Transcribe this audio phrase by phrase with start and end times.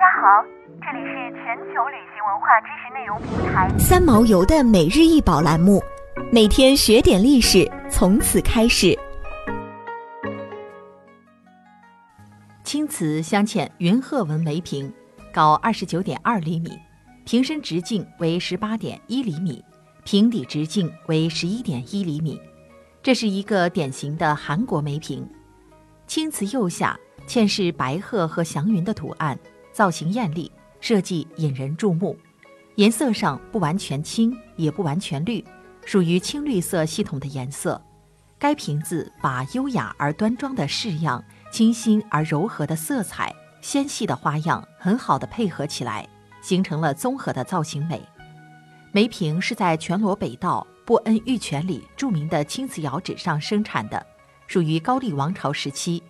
[0.00, 0.42] 家好，
[0.80, 5.78] 这里是全球旅行文化知识内容平台三毛游的每日一宝栏目，
[6.32, 8.98] 每天学点历史，从此开始。
[12.64, 14.90] 青瓷镶嵌云鹤纹梅瓶，
[15.34, 16.70] 高二十九点二厘米，
[17.26, 19.62] 瓶身直径为十八点一厘米，
[20.04, 22.40] 瓶底直径为十一点一厘米。
[23.02, 25.28] 这是一个典型的韩国梅瓶。
[26.06, 29.38] 青瓷釉下嵌饰白鹤和祥云的图案，
[29.72, 30.50] 造型艳丽，
[30.80, 32.16] 设计引人注目。
[32.76, 35.44] 颜色上不完全青，也不完全绿，
[35.84, 37.80] 属于青绿色系统的颜色。
[38.38, 41.22] 该瓶子把优雅而端庄的式样。
[41.52, 46.08] 清新而柔和的色彩，纤细的花样，很好的配合起来，
[46.40, 48.00] 形成了综合的造型美。
[48.92, 54.06] 梅瓶是在全罗北道布恩玉泉里著名的青瓷窑址上生产的，
[54.46, 56.00] 属于高丽王朝时期。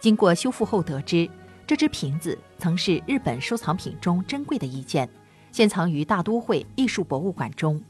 [0.00, 1.28] 经过修复后得知，
[1.66, 5.08] 这只瓶子曾是日本收藏品中珍贵的一件，
[5.50, 7.82] 现藏于大都会艺术博物馆中。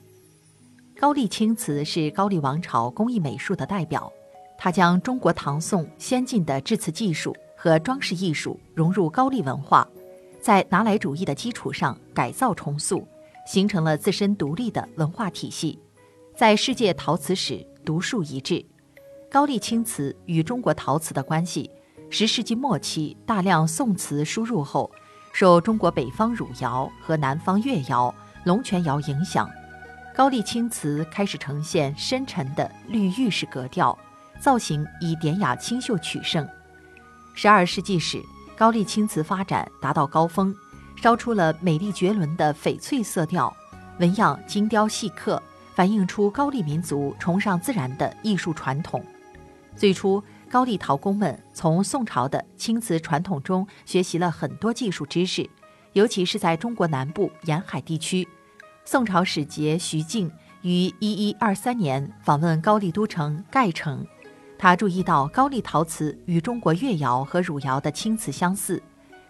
[0.97, 4.13] 高丽青瓷是高丽王朝工艺美术的代表。
[4.57, 9.87] 它将中国唐宋先进的制瓷技术和装饰艺术融入高丽文化，
[10.41, 13.07] 在拿来主义的基础上改造重塑，
[13.45, 15.77] 形成了自身独立的文化体系，
[16.37, 18.65] 在世界陶瓷史独树一帜。
[19.29, 21.69] 高丽青瓷与中国陶瓷的关系，
[22.11, 24.91] 十世纪末期大量宋瓷输入后，
[25.33, 29.51] 受中国北方汝窑和南方越窑、龙泉窑影响，
[30.15, 33.97] 高丽青瓷开始呈现深沉的绿玉式格调。
[34.41, 36.47] 造型以典雅清秀取胜。
[37.35, 38.21] 十二世纪时，
[38.55, 40.55] 高丽青瓷发展达到高峰，
[41.01, 43.57] 烧出了美丽绝伦的翡翠色调，
[44.01, 45.43] 纹样精雕细刻，
[45.75, 49.03] 反映出高丽民族崇尚自然的艺术传统。
[49.77, 50.23] 最初，
[50.55, 55.51] 高丽陶工们从宋朝的青瓷传统中学习了很多技术知识，
[55.95, 58.25] 尤其是在中国南部沿海地区。
[58.85, 60.31] 宋朝使节徐敬
[60.63, 64.07] 于一一二三年访问高丽都城盖城。
[64.57, 68.81] 他注意到高丽陶瓷与中国越窑和汝窑的青瓷相似，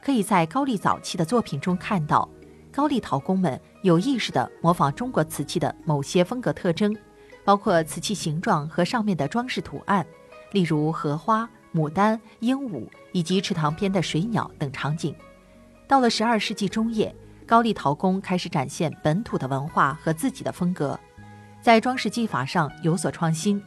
[0.02, 2.28] 可以在高丽早期的作品中看到，
[2.70, 6.94] 高丽陶工们有意识地模仿中国瓷器的某些风格特征，
[7.46, 10.06] 包括瓷器形状和上面的装饰图案，
[10.54, 15.12] 例如荷花、牡丹、鹦鹉以及池塘边的水鸟等场景。
[15.88, 17.12] 到了十二世纪中叶，
[17.44, 20.98] 高丽陶工开始展现本土的文化和自己的风格，
[21.60, 23.60] 在装饰技法上有所创新。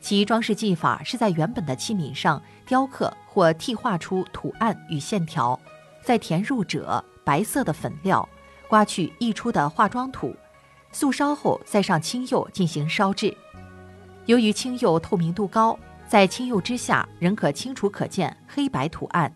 [0.00, 5.60] 其装饰技法是在原本的器皿上雕刻或替画出图案与线条，
[6.02, 8.26] 再填入赭白色的粉料，
[8.66, 10.34] 刮去溢出的化妆土，
[10.90, 13.36] 素烧后再上青釉进行烧制。
[14.24, 15.78] 由于青釉透明度高，
[16.10, 19.32] 在青釉之下仍可清楚可见黑白图案，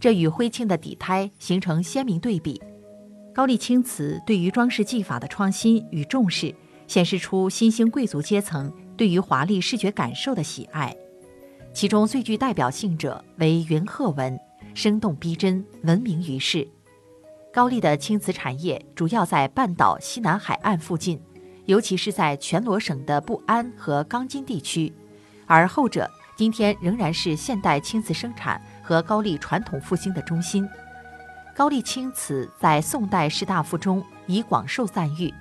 [0.00, 2.60] 这与灰青的底胎形成鲜明对比。
[3.32, 6.52] 高丽青瓷对于装饰技法的创新与重视，
[6.88, 8.72] 显示出新兴贵族阶层。
[8.96, 10.92] 对于华丽视觉感受的喜爱，
[11.72, 14.36] 其中最具代表性者为云鹤纹，
[14.74, 16.66] 生动逼真，闻名于世。
[17.52, 21.20] 高丽的青瓷产业主要在半岛西南海岸附近，
[21.66, 24.92] 尤其是在全罗省的布安和钢筋地区，
[25.48, 30.68] 而后者今天仍然是现代青瓷生产和高丽传统复兴的中心。
[31.56, 35.34] 高丽青瓷在宋代士大夫中已广受赞誉。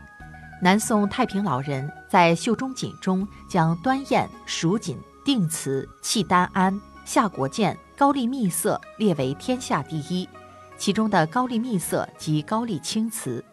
[0.60, 10.28] 南宋太平老人在《袖中锦》中将端砚、蜀锦、定瓷、契丹安、夏国建、高丽秘色列为天下第一，
[10.76, 13.46] 其中的高丽秘色即高丽青瓷。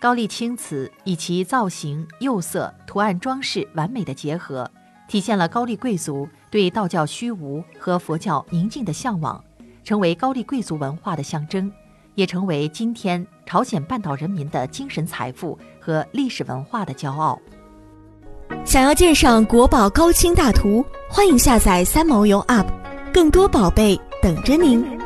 [0.00, 4.68] 高丽青瓷以其造型、釉色、图案装饰完美的结合，
[5.12, 9.44] 体现了高丽贵族对道教虚无和佛教宁静的向往，
[9.84, 11.70] 成为高丽贵族文化的象征。
[12.14, 17.38] 也成为今天朝鲜半岛人民的精神财富和历史文化的骄傲。
[18.64, 22.64] 想要鉴赏国宝高清大图，欢迎下载三毛游 App，
[23.12, 25.01] 更多宝贝等着您。